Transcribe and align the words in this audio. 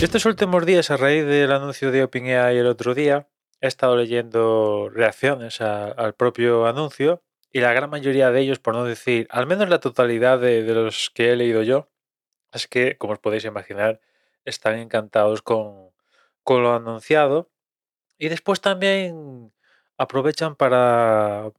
Estos 0.00 0.26
últimos 0.26 0.64
días, 0.64 0.92
a 0.92 0.96
raíz 0.96 1.26
del 1.26 1.50
anuncio 1.50 1.90
de 1.90 2.04
OpenAI 2.04 2.56
el 2.56 2.68
otro 2.68 2.94
día, 2.94 3.26
he 3.60 3.66
estado 3.66 3.96
leyendo 3.96 4.88
reacciones 4.90 5.60
al 5.60 6.14
propio 6.14 6.66
anuncio 6.66 7.20
y 7.52 7.58
la 7.58 7.72
gran 7.72 7.90
mayoría 7.90 8.30
de 8.30 8.40
ellos, 8.40 8.60
por 8.60 8.74
no 8.74 8.84
decir, 8.84 9.26
al 9.28 9.48
menos 9.48 9.68
la 9.68 9.80
totalidad 9.80 10.38
de, 10.38 10.62
los 10.72 11.10
que 11.10 11.32
he 11.32 11.36
leído 11.36 11.64
yo, 11.64 11.88
es 12.52 12.68
que, 12.68 12.96
como 12.96 13.14
os 13.14 13.18
podéis 13.18 13.44
imaginar, 13.44 14.00
están 14.44 14.78
encantados 14.78 15.42
con, 15.42 15.90
con 16.44 16.62
lo 16.62 16.74
anunciado 16.74 17.50
y 18.18 18.28
después 18.28 18.60
también 18.60 19.52
aprovechan 19.96 20.54
para, 20.54 21.50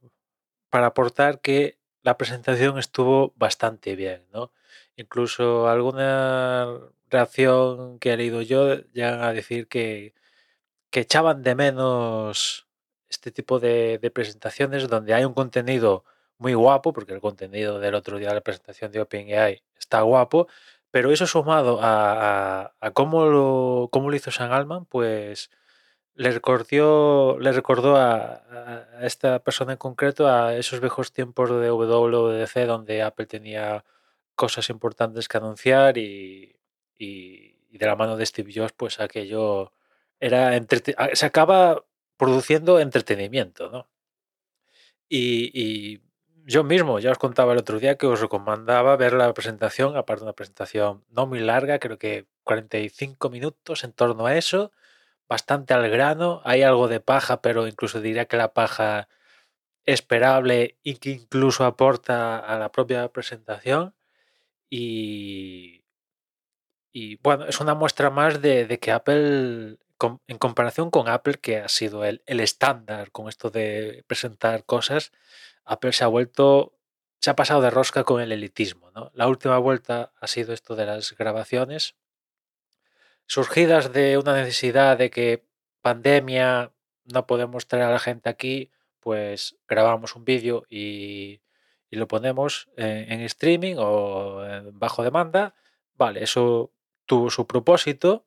para 0.70 0.86
aportar 0.86 1.42
que 1.42 1.78
la 2.02 2.16
presentación 2.16 2.78
estuvo 2.78 3.34
bastante 3.36 3.96
bien, 3.96 4.24
¿no? 4.32 4.50
Incluso 4.96 5.68
alguna 5.68 6.80
reacción 7.10 7.98
que 7.98 8.12
he 8.12 8.16
leído 8.16 8.42
yo 8.42 8.76
llegan 8.92 9.22
a 9.22 9.32
decir 9.32 9.68
que, 9.68 10.14
que 10.90 11.00
echaban 11.00 11.42
de 11.42 11.54
menos 11.54 12.68
este 13.08 13.32
tipo 13.32 13.60
de, 13.60 14.10
presentaciones 14.14 14.88
donde 14.88 15.14
hay 15.14 15.24
un 15.24 15.34
contenido 15.34 16.04
muy 16.38 16.54
guapo, 16.54 16.92
porque 16.92 17.12
el 17.12 17.20
contenido 17.20 17.80
del 17.80 17.94
otro 17.94 18.18
día 18.18 18.28
de 18.28 18.36
la 18.36 18.40
presentación 18.40 18.92
de 18.92 19.00
OpenAI 19.00 19.62
está 19.78 20.00
guapo, 20.02 20.48
pero 20.90 21.12
eso 21.12 21.26
sumado 21.26 21.78
a, 21.82 22.72
cómo, 22.94 23.26
lo, 23.26 23.88
cómo 23.92 24.10
lo 24.10 24.16
hizo 24.16 24.30
San 24.30 24.52
Alman, 24.52 24.86
pues 24.86 25.50
le 26.14 26.30
recordó, 26.32 27.38
le 27.40 27.52
recordó 27.52 27.96
a, 27.96 28.42
esta 29.02 29.40
persona 29.40 29.72
en 29.72 29.78
concreto 29.78 30.28
a 30.28 30.56
esos 30.56 30.80
viejos 30.80 31.12
tiempos 31.12 31.50
de 31.50 31.70
WWDC 31.70 32.66
donde 32.66 33.02
Apple 33.02 33.26
tenía 33.26 33.84
cosas 34.34 34.70
importantes 34.70 35.28
que 35.28 35.38
anunciar 35.38 35.98
y, 35.98 36.59
de 37.00 37.86
la 37.86 37.96
mano 37.96 38.16
de 38.16 38.26
Steve 38.26 38.52
Jobs, 38.54 38.72
pues 38.72 39.00
aquello 39.00 39.72
era 40.20 40.52
se 41.14 41.26
acaba 41.26 41.84
produciendo 42.16 42.78
entretenimiento, 42.80 43.70
¿no? 43.70 43.88
Y, 45.08 46.02
yo 46.46 46.64
mismo, 46.64 46.98
ya 46.98 47.12
os 47.12 47.18
contaba 47.18 47.52
el 47.52 47.58
otro 47.58 47.78
día 47.78 47.96
que 47.96 48.06
os 48.06 48.20
recomendaba 48.20 48.96
ver 48.96 49.12
la 49.12 49.32
presentación, 49.34 49.96
aparte 49.96 50.20
de 50.20 50.24
una 50.26 50.32
presentación 50.34 51.04
no 51.10 51.26
muy 51.26 51.40
larga, 51.40 51.78
creo 51.78 51.98
que 51.98 52.26
45 52.44 53.30
minutos 53.30 53.84
en 53.84 53.92
torno 53.92 54.26
a 54.26 54.36
eso, 54.36 54.72
bastante 55.28 55.74
al 55.74 55.88
grano, 55.90 56.40
hay 56.44 56.62
algo 56.62 56.88
de 56.88 57.00
paja, 57.00 57.40
pero 57.42 57.68
incluso 57.68 58.00
diría 58.00 58.26
que 58.26 58.36
la 58.36 58.52
paja 58.52 59.08
esperable 59.86 60.78
y 60.82 60.96
que 60.96 61.10
incluso 61.10 61.64
aporta 61.64 62.38
a 62.38 62.58
la 62.58 62.72
propia 62.72 63.08
presentación. 63.12 63.94
Y, 64.70 65.79
y 66.92 67.16
bueno, 67.16 67.46
es 67.46 67.60
una 67.60 67.74
muestra 67.74 68.10
más 68.10 68.42
de, 68.42 68.78
que 68.80 68.92
Apple, 68.92 69.78
en 70.26 70.38
comparación 70.38 70.90
con 70.90 71.08
Apple, 71.08 71.34
que 71.34 71.58
ha 71.58 71.68
sido 71.68 72.04
el, 72.04 72.22
estándar 72.26 73.12
con 73.12 73.28
esto 73.28 73.50
de 73.50 74.04
presentar 74.06 74.64
cosas, 74.64 75.12
Apple 75.64 75.92
se 75.92 76.04
ha 76.04 76.08
vuelto, 76.08 76.76
se 77.20 77.30
ha 77.30 77.36
pasado 77.36 77.60
de 77.60 77.70
rosca 77.70 78.04
con 78.04 78.20
el 78.20 78.32
elitismo. 78.32 78.90
¿no? 78.92 79.10
La 79.14 79.28
última 79.28 79.58
vuelta 79.58 80.12
ha 80.20 80.26
sido 80.26 80.52
esto 80.52 80.74
de 80.74 80.86
las 80.86 81.16
grabaciones, 81.16 81.96
surgidas 83.26 83.92
de 83.92 84.18
una 84.18 84.34
necesidad 84.34 84.98
de 84.98 85.10
que 85.10 85.44
pandemia, 85.82 86.72
no 87.04 87.26
podemos 87.26 87.68
traer 87.68 87.84
a 87.84 87.92
la 87.92 87.98
gente 88.00 88.28
aquí, 88.28 88.70
pues 89.00 89.56
grabamos 89.68 90.16
un 90.16 90.24
vídeo 90.24 90.64
y, 90.68 91.40
lo 91.90 92.06
ponemos 92.06 92.68
en, 92.76 93.20
streaming 93.22 93.74
o 93.78 94.42
bajo 94.72 95.02
demanda. 95.02 95.54
Vale, 95.94 96.22
eso 96.22 96.72
tuvo 97.10 97.28
su 97.28 97.44
propósito, 97.48 98.24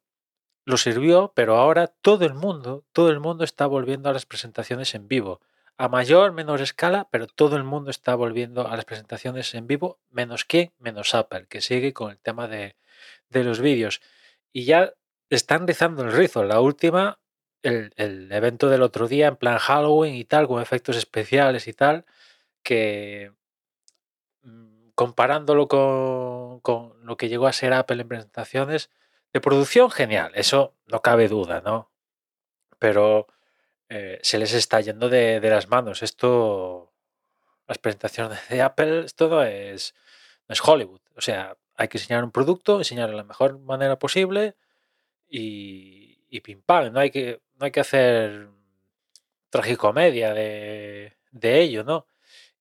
lo 0.65 0.75
sirvió, 0.75 1.31
pero 1.33 1.55
ahora 1.55 1.87
todo 1.87 2.25
el 2.25 2.33
mundo, 2.33 2.83
todo 2.91 3.11
el 3.11 3.21
mundo 3.21 3.45
está 3.45 3.65
volviendo 3.65 4.09
a 4.09 4.11
las 4.11 4.25
presentaciones 4.25 4.93
en 4.93 5.07
vivo. 5.07 5.39
A 5.77 5.87
mayor, 5.87 6.33
menor 6.33 6.59
escala, 6.59 7.07
pero 7.09 7.27
todo 7.27 7.55
el 7.55 7.63
mundo 7.63 7.91
está 7.91 8.13
volviendo 8.15 8.67
a 8.67 8.75
las 8.75 8.83
presentaciones 8.83 9.55
en 9.55 9.67
vivo, 9.67 10.01
menos 10.09 10.43
quién, 10.43 10.73
menos 10.79 11.15
Apple, 11.15 11.47
que 11.47 11.61
sigue 11.61 11.93
con 11.93 12.11
el 12.11 12.19
tema 12.19 12.49
de, 12.49 12.75
de 13.29 13.45
los 13.45 13.61
vídeos 13.61 14.01
y 14.51 14.65
ya 14.65 14.93
están 15.29 15.65
rizando 15.65 16.03
el 16.03 16.11
rizo. 16.11 16.43
La 16.43 16.59
última, 16.59 17.21
el, 17.61 18.29
evento 18.33 18.67
del 18.67 18.81
otro 18.81 19.07
día, 19.07 19.27
en 19.27 19.37
plan 19.37 19.59
Halloween 19.59 20.15
y 20.15 20.25
tal, 20.25 20.49
con 20.49 20.61
efectos 20.61 20.97
especiales 20.97 21.69
y 21.69 21.73
tal, 21.73 22.03
que 22.63 23.31
comparándolo 25.03 25.67
con, 25.67 26.61
lo 27.03 27.17
que 27.17 27.27
llegó 27.27 27.47
a 27.47 27.51
ser 27.51 27.73
Apple 27.73 28.01
en 28.01 28.07
presentaciones, 28.07 28.89
de 29.33 29.41
producción 29.41 29.91
genial, 29.91 30.31
eso 30.33 30.75
no 30.87 31.01
cabe 31.01 31.27
duda, 31.27 31.59
¿no? 31.59 31.91
Pero 32.79 33.27
eh, 33.89 34.17
se 34.23 34.37
les 34.37 34.53
está 34.53 34.79
yendo 34.79 35.09
de, 35.09 35.41
de, 35.41 35.49
las 35.49 35.67
manos. 35.67 36.03
Esto, 36.03 36.93
las 37.67 37.79
presentaciones 37.79 38.47
de 38.47 38.61
Apple, 38.61 39.03
esto 39.03 39.43
es, 39.43 39.93
es 40.47 40.61
Hollywood. 40.65 41.01
O 41.17 41.21
sea, 41.21 41.57
hay 41.75 41.89
que 41.89 41.97
enseñar 41.97 42.23
un 42.23 42.31
producto, 42.31 42.77
enseñarlo 42.77 43.11
de 43.11 43.23
la 43.23 43.27
mejor 43.27 43.59
manera 43.59 43.99
posible 43.99 44.55
y, 45.27 46.21
y 46.29 46.39
pim 46.39 46.61
pam. 46.61 46.93
No 46.93 47.01
hay 47.01 47.11
que, 47.11 47.41
no 47.59 47.65
hay 47.65 47.71
que 47.71 47.81
hacer 47.81 48.47
tragicomedia 49.49 50.33
de, 50.33 51.17
de 51.31 51.59
ello, 51.59 51.83
¿no? 51.83 52.07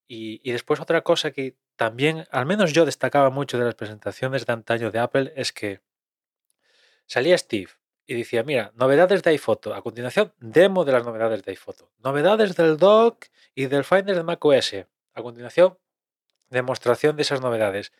Y, 0.08 0.41
y, 0.42 0.50
después 0.50 0.81
otra 0.81 1.02
cosa 1.02 1.31
que 1.31 1.54
también, 1.82 2.28
al 2.31 2.47
menos 2.47 2.72
yo 2.72 2.84
destacaba 2.84 3.31
mucho 3.31 3.59
de 3.59 3.65
las 3.65 3.75
presentaciones 3.75 4.47
de 4.47 4.53
antaño 4.53 4.93
de 4.93 5.00
Apple, 5.00 5.32
es 5.34 5.53
que 5.53 5.81
salía 7.06 7.37
Steve 7.37 7.72
y 8.06 8.15
decía, 8.15 8.44
mira, 8.44 8.70
novedades 8.76 9.25
de 9.25 9.31
iPhoto. 9.31 9.75
A 9.75 9.82
continuación, 9.82 10.32
demo 10.38 10.84
de 10.84 10.93
las 10.93 11.04
novedades 11.04 11.43
de 11.43 11.50
iPhoto. 11.50 11.91
Novedades 11.98 12.54
del 12.54 12.76
dock 12.76 13.25
y 13.56 13.66
del 13.66 13.82
Finder 13.82 14.15
de 14.15 14.22
macOS. 14.22 14.75
A 15.12 15.22
continuación, 15.22 15.76
demostración 16.50 17.16
de 17.16 17.22
esas 17.22 17.41
novedades. 17.41 17.93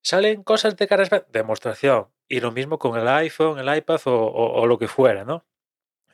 Salen 0.00 0.42
cosas 0.42 0.78
de 0.78 0.86
cara 0.88 1.04
demostración. 1.30 2.08
Y 2.28 2.40
lo 2.40 2.50
mismo 2.50 2.78
con 2.78 2.98
el 2.98 3.06
iPhone, 3.08 3.58
el 3.58 3.76
iPad 3.76 4.00
o, 4.06 4.64
lo 4.64 4.78
que 4.78 4.88
fuera, 4.88 5.26
¿no? 5.26 5.44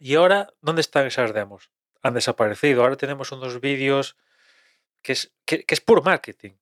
Y 0.00 0.16
ahora, 0.16 0.52
¿dónde 0.62 0.80
están 0.80 1.06
esas 1.06 1.32
demos? 1.32 1.70
Han 2.02 2.14
desaparecido. 2.14 2.82
Ahora 2.82 2.96
tenemos 2.96 3.30
unos 3.30 3.60
vídeos 3.60 4.16
que 5.00 5.12
es, 5.12 5.32
que, 5.44 5.64
es 5.68 5.80
puro 5.80 6.02
marketing. 6.02 6.54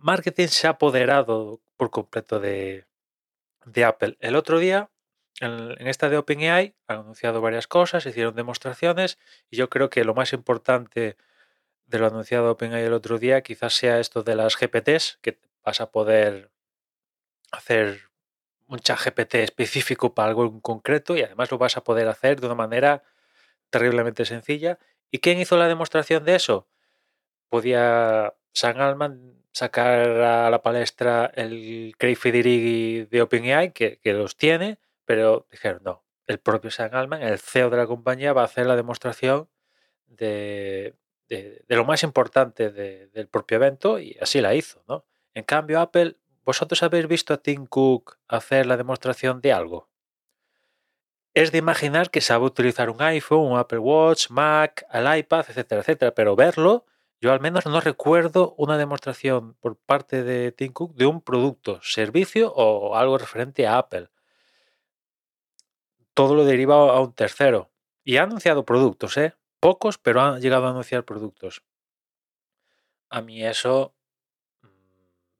Marketing 0.00 0.48
se 0.48 0.66
ha 0.66 0.70
apoderado 0.70 1.60
por 1.76 1.90
completo 1.90 2.40
de, 2.40 2.86
de 3.64 3.84
Apple. 3.84 4.16
El 4.20 4.36
otro 4.36 4.58
día, 4.58 4.90
en, 5.40 5.86
esta 5.86 6.08
de 6.08 6.16
OpenAI, 6.16 6.74
han 6.86 7.00
anunciado 7.00 7.40
varias 7.40 7.66
cosas, 7.66 8.06
hicieron 8.06 8.34
demostraciones 8.34 9.18
y 9.50 9.56
yo 9.56 9.68
creo 9.68 9.90
que 9.90 10.04
lo 10.04 10.14
más 10.14 10.32
importante 10.32 11.16
de 11.86 11.98
lo 11.98 12.06
anunciado 12.06 12.50
OpenAI 12.50 12.84
el 12.84 12.92
otro 12.92 13.18
día 13.18 13.42
quizás 13.42 13.74
sea 13.74 14.00
esto 14.00 14.22
de 14.22 14.36
las 14.36 14.56
GPTs, 14.56 15.18
que 15.22 15.38
vas 15.64 15.80
a 15.80 15.90
poder 15.90 16.50
hacer 17.52 18.08
un 18.66 18.78
chat 18.78 19.00
GPT 19.02 19.36
específico 19.36 20.14
para 20.14 20.28
algo 20.28 20.44
en 20.44 20.60
concreto 20.60 21.16
y 21.16 21.22
además 21.22 21.50
lo 21.50 21.58
vas 21.58 21.76
a 21.76 21.84
poder 21.84 22.08
hacer 22.08 22.40
de 22.40 22.46
una 22.46 22.54
manera 22.54 23.02
terriblemente 23.70 24.24
sencilla. 24.24 24.78
¿Y 25.10 25.18
quién 25.18 25.38
hizo 25.38 25.56
la 25.56 25.68
demostración 25.68 26.24
de 26.24 26.34
eso? 26.34 26.68
Podía 27.48 28.34
San 28.52 28.80
Alman 28.80 29.37
sacar 29.52 30.08
a 30.20 30.50
la 30.50 30.62
palestra 30.62 31.30
el 31.34 31.94
Craig 31.98 32.16
Federighi 32.16 33.04
de 33.04 33.22
OpenAI, 33.22 33.72
que, 33.72 34.00
los 34.04 34.36
tiene, 34.36 34.78
pero 35.04 35.46
dijeron 35.50 35.82
no, 35.84 36.04
el 36.26 36.38
propio 36.38 36.70
San 36.70 36.94
Alman, 36.94 37.22
el 37.22 37.38
CEO 37.38 37.70
de 37.70 37.76
la 37.76 37.86
compañía, 37.86 38.32
va 38.32 38.42
a 38.42 38.46
hacer 38.46 38.66
la 38.66 38.76
demostración 38.76 39.48
de, 40.06 40.94
de, 41.28 41.64
lo 41.68 41.84
más 41.84 42.02
importante 42.02 42.70
del 42.70 43.28
propio 43.28 43.56
evento 43.56 43.98
y 43.98 44.16
así 44.20 44.40
la 44.40 44.54
hizo. 44.54 44.82
¿no? 44.88 45.04
En 45.34 45.44
cambio, 45.44 45.80
Apple 45.80 46.16
¿Vosotros 46.48 46.82
habéis 46.82 47.06
visto 47.06 47.34
a 47.34 47.36
Tim 47.36 47.66
Cook 47.66 48.16
hacer 48.26 48.64
la 48.64 48.78
demostración 48.78 49.42
de 49.42 49.52
algo? 49.52 49.90
Es 51.34 51.52
de 51.52 51.58
imaginar 51.58 52.10
que 52.10 52.22
sabe 52.22 52.46
utilizar 52.46 52.88
un 52.88 53.02
iPhone, 53.02 53.52
un 53.52 53.58
Apple 53.58 53.80
Watch, 53.80 54.30
Mac, 54.30 54.86
el 54.90 55.18
iPad, 55.18 55.44
etcétera, 55.46 55.82
etcétera, 55.82 56.14
pero 56.14 56.36
verlo, 56.36 56.86
yo 57.20 57.32
al 57.32 57.40
menos 57.40 57.66
no 57.66 57.80
recuerdo 57.80 58.54
una 58.56 58.78
demostración 58.78 59.54
por 59.54 59.76
parte 59.76 60.22
de 60.22 60.52
Tim 60.52 60.72
Cook 60.72 60.94
de 60.94 61.06
un 61.06 61.20
producto, 61.20 61.80
servicio 61.82 62.52
o 62.54 62.96
algo 62.96 63.18
referente 63.18 63.66
a 63.66 63.78
Apple. 63.78 64.08
Todo 66.14 66.34
lo 66.34 66.44
deriva 66.44 66.76
a 66.76 67.00
un 67.00 67.12
tercero. 67.12 67.70
Y 68.04 68.16
ha 68.16 68.22
anunciado 68.22 68.64
productos, 68.64 69.16
¿eh? 69.16 69.34
Pocos, 69.60 69.98
pero 69.98 70.20
ha 70.20 70.38
llegado 70.38 70.66
a 70.66 70.70
anunciar 70.70 71.04
productos. 71.04 71.62
A 73.10 73.22
mí 73.22 73.44
eso 73.44 73.94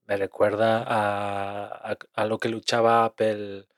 me 0.09 0.17
recuerda 0.17 0.85
a, 0.87 2.25
lo 2.25 2.39
que 2.39 2.49
luchaba 2.49 3.05
Apple 3.05 3.69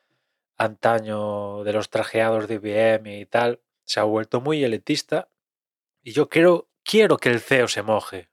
antaño 0.57 1.65
de 1.65 1.73
los 1.73 1.91
trajeados 1.91 2.47
de 2.47 2.55
IBM 2.55 3.21
y 3.21 3.27
tal. 3.27 3.61
Se 3.85 3.99
ha 3.99 4.05
vuelto 4.05 4.41
muy 4.41 4.63
elitista 4.63 5.29
y 6.03 6.13
yo 6.13 6.29
quiero, 6.29 6.69
quiero 6.91 7.19
que 7.19 7.29
el 7.29 7.41
CEO 7.41 7.69
se 7.69 7.83
moje. 7.83 8.29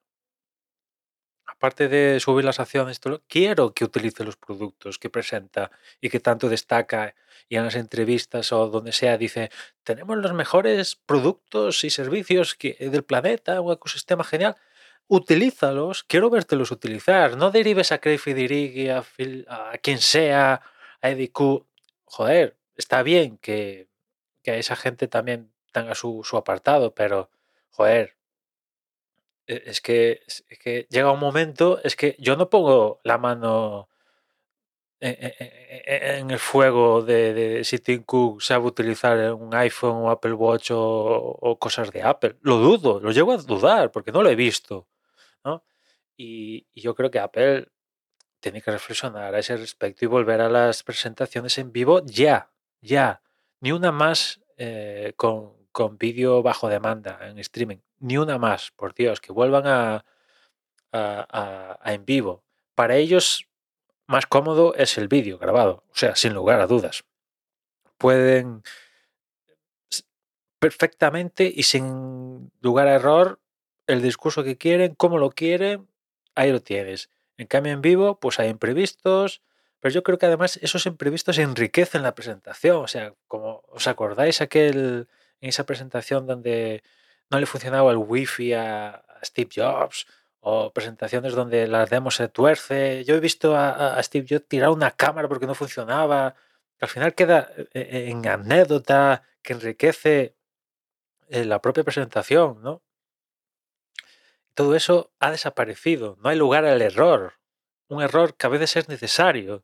aparte 1.46 1.88
de 1.88 2.20
subir 2.20 2.46
las 2.46 2.60
acciones, 2.60 3.00
quiero 3.28 3.74
que 3.74 3.86
utilice 3.86 4.24
los 4.24 4.36
productos 4.38 5.00
que 5.00 5.10
presenta 5.10 5.72
y 6.02 6.10
que 6.10 6.20
tanto 6.20 6.50
destaca 6.50 7.16
y 7.50 7.56
en 7.58 7.64
las 7.66 7.76
entrevistas 7.76 8.52
o 8.52 8.68
donde 8.68 8.92
sea 8.92 9.18
dice, 9.18 9.50
tenemos 9.84 10.18
los 10.18 10.34
mejores 10.34 10.96
productos 10.96 11.84
y 11.84 11.90
servicios 11.90 12.56
que, 12.56 12.76
del 12.80 13.04
planeta, 13.04 13.62
un 13.62 13.74
ecosistema 13.74 14.24
genial. 14.24 14.56
Utilízalos, 15.08 16.04
quiero 16.04 16.30
vértelos 16.30 16.72
utilizar. 16.72 17.38
No 17.38 17.52
derives 17.52 17.92
a 17.92 18.00
Craig 18.00 18.20
Federighi, 18.20 18.90
a, 18.90 19.04
a 19.48 19.78
quien 19.78 20.00
sea, 20.00 20.62
a 21.02 21.10
Eddie 21.10 21.32
Joder, 22.06 22.58
está 22.76 23.04
bien 23.04 23.38
que, 23.38 23.88
que 24.44 24.60
esa 24.60 24.76
gente 24.76 25.08
también 25.08 25.52
tenga 25.72 25.96
su, 25.96 26.24
su 26.24 26.38
apartado, 26.38 26.94
pero, 26.94 27.30
joder, 27.70 28.17
es 29.48 29.82
que, 29.82 30.22
es 30.28 30.44
que 30.60 30.88
llega 30.90 31.12
un 31.12 31.20
momento, 31.20 31.80
es 31.84 31.96
que 31.96 32.16
yo 32.20 32.36
no 32.36 32.50
pongo 32.50 33.00
la 33.04 33.18
mano 33.18 33.90
e, 35.00 35.10
e, 35.40 36.18
en, 36.20 36.32
el 36.32 36.40
fuego 36.40 37.04
de, 37.04 37.64
si 37.64 37.80
Tim 37.80 38.04
Cook 38.04 38.42
sabe 38.42 38.66
utilizar 38.66 39.34
un 39.34 39.54
iPhone 39.54 40.04
o 40.04 40.10
Apple 40.10 40.34
Watch 40.34 40.72
o, 40.74 41.58
cosas 41.60 41.92
de 41.92 42.02
Apple. 42.04 42.38
Lo 42.42 42.58
dudo, 42.58 43.00
lo 43.00 43.12
llego 43.12 43.32
a 43.32 43.38
dudar 43.38 43.92
porque 43.92 44.12
no 44.12 44.22
lo 44.24 44.30
he 44.30 44.36
visto. 44.36 44.88
Y, 46.20 46.68
yo 46.74 46.96
creo 46.96 47.12
que 47.12 47.20
Apple 47.20 47.68
tiene 48.40 48.62
que 48.62 48.72
reflexionar 48.72 49.36
a 49.36 49.40
ese 49.40 49.56
respecto 49.56 50.04
y 50.04 50.08
volver 50.08 50.42
a 50.42 50.50
las 50.50 50.84
presentaciones 50.84 51.58
en 51.60 51.72
vivo 51.72 52.02
ya, 52.06 52.52
ya. 52.82 53.22
Ni 53.62 53.72
una 53.72 53.92
más 53.92 54.42
eh, 54.58 55.14
con, 55.16 55.54
con 55.72 55.98
vídeo 55.98 56.42
bajo 56.42 56.70
demanda 56.70 57.20
en 57.22 57.38
streaming. 57.40 57.78
Ni 58.00 58.18
una 58.18 58.38
más, 58.38 58.72
por 58.76 58.94
Dios, 58.94 59.22
que 59.22 59.32
vuelvan 59.32 59.64
a, 59.66 60.06
en 61.86 62.06
vivo. 62.06 62.44
Para 62.76 62.96
ellos, 62.96 63.48
más 64.08 64.26
cómodo 64.26 64.76
es 64.76 64.98
el 64.98 65.08
vídeo 65.08 65.38
grabado, 65.38 65.84
o 65.92 65.96
sea, 65.96 66.16
sin 66.16 66.34
lugar 66.34 66.62
a 66.62 66.68
dudas. 66.68 67.04
Pueden 67.98 68.64
perfectamente 70.60 71.52
y 71.54 71.64
sin 71.64 72.52
lugar 72.62 72.88
a 72.88 72.96
error 72.96 73.40
el 73.88 74.02
discurso 74.02 74.44
que 74.44 74.58
quieren, 74.58 74.96
como 74.96 75.18
lo 75.18 75.30
quieren, 75.32 75.88
ahí 76.36 76.52
lo 76.52 76.62
tienes. 76.62 77.10
En 77.38 77.48
cambio, 77.48 77.74
en 77.74 77.82
vivo, 77.82 78.20
pues 78.20 78.40
hay 78.40 78.50
imprevistos, 78.50 79.42
pero 79.80 79.94
yo 79.94 80.04
creo 80.04 80.18
que 80.18 80.26
además 80.26 80.58
esos 80.62 80.86
imprevistos 80.86 81.38
enriquecen 81.38 82.04
la 82.04 82.16
presentación. 82.16 82.78
O 82.78 82.88
sea, 82.88 83.14
como 83.28 83.64
os 83.70 83.88
acordáis 83.88 84.42
aquel 84.42 85.08
en 85.40 85.50
esa 85.50 85.66
presentación 85.66 86.26
donde 86.26 86.84
no 87.30 87.40
le 87.40 87.46
funcionaba 87.46 87.92
el 87.92 87.98
wifi 87.98 88.54
a, 88.54 89.04
Steve 89.24 89.50
Jobs 89.54 90.06
o 90.40 90.72
presentaciones 90.72 91.34
donde 91.34 91.68
las 91.68 91.90
demos 91.90 92.16
se 92.16 92.28
tuerce. 92.28 93.04
Yo 93.04 93.16
he 93.16 93.20
visto 93.20 93.56
a, 93.56 94.02
Steve 94.04 94.28
Jobs 94.30 94.48
tirar 94.48 94.70
una 94.70 94.92
cámara 94.92 95.28
porque 95.28 95.48
no 95.48 95.56
funcionaba. 95.56 96.36
Al 96.80 96.88
final 96.88 97.16
queda 97.16 97.52
eh, 97.58 97.68
eh, 97.74 98.10
en 98.10 98.26
anécdota 98.28 99.24
que 99.42 99.54
enriquece 99.54 100.36
eh, 101.30 101.46
la 101.46 101.62
propia 101.62 101.84
presentación, 101.84 102.62
¿no? 102.62 102.84
Todo 104.54 104.76
eso 104.76 105.12
ha 105.20 105.32
desaparecido. 105.32 106.18
No 106.22 106.30
hay 106.30 106.38
lugar 106.38 106.66
al 106.66 106.82
error. 106.82 107.34
Un 107.90 108.02
error 108.02 108.36
que 108.36 108.48
a 108.48 108.50
veces 108.50 108.76
es 108.76 108.90
necesario. 108.90 109.64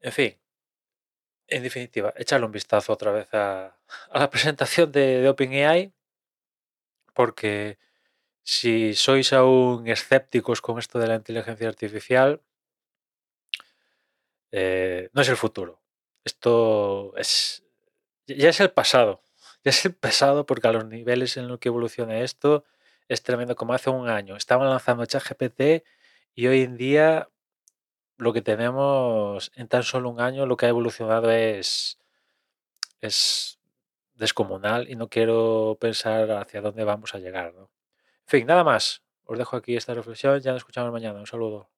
En 0.00 0.12
fin, 0.12 0.38
en 1.48 1.62
definitiva, 1.62 2.12
echarle 2.16 2.46
un 2.46 2.52
vistazo 2.52 2.92
otra 2.92 3.12
vez 3.12 3.28
a, 3.34 3.76
la 4.12 4.30
presentación 4.30 4.90
de, 4.92 5.28
OpenAI, 5.28 5.92
porque 7.14 7.78
si 8.42 8.94
sois 8.94 9.32
aún 9.32 9.88
escépticos 9.88 10.60
con 10.62 10.78
esto 10.78 10.98
de 10.98 11.08
la 11.08 11.16
inteligencia 11.16 11.68
artificial, 11.68 12.42
eh, 14.52 15.10
no 15.12 15.22
es 15.22 15.28
el 15.28 15.36
futuro. 15.36 15.80
Esto 16.24 17.14
es 17.16 17.64
ya 18.26 18.50
es 18.50 18.60
el 18.60 18.70
pasado. 18.70 19.22
Ya 19.64 19.70
es 19.70 19.84
el 19.84 19.94
pasado 19.94 20.44
porque 20.44 20.66
a 20.66 20.72
los 20.72 20.86
niveles 20.86 21.36
en 21.36 21.46
los 21.46 21.60
que 21.60 21.68
evoluciona 21.68 22.18
esto 22.20 22.64
es 23.08 23.22
tremendo. 23.22 23.54
Como 23.56 23.74
hace 23.74 23.90
un 23.90 24.08
año 24.08 24.36
estaban 24.36 24.68
lanzando 24.68 25.06
ChatGPT 25.06 25.84
y 26.34 26.46
hoy 26.48 26.62
en 26.62 26.76
día 26.76 27.28
lo 28.16 28.32
que 28.32 28.42
tenemos 28.42 29.52
en 29.56 29.68
tan 29.68 29.84
solo 29.84 30.10
un 30.10 30.20
año, 30.20 30.46
lo 30.46 30.56
que 30.56 30.66
ha 30.66 30.68
evolucionado 30.70 31.30
es, 31.30 31.98
es 33.00 33.58
descomunal 34.14 34.88
y 34.90 34.96
no 34.96 35.08
quiero 35.08 35.76
pensar 35.80 36.30
hacia 36.32 36.60
dónde 36.60 36.84
vamos 36.84 37.14
a 37.14 37.18
llegar. 37.18 37.54
En 37.56 37.68
fin, 38.26 38.46
nada 38.46 38.64
más. 38.64 39.02
Os 39.24 39.38
dejo 39.38 39.56
aquí 39.56 39.76
esta 39.76 39.94
reflexión. 39.94 40.40
Ya 40.40 40.52
nos 40.52 40.60
escuchamos 40.62 40.92
mañana. 40.92 41.18
Un 41.20 41.26
saludo. 41.26 41.71